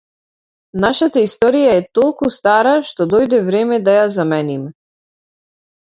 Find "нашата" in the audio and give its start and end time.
0.85-1.23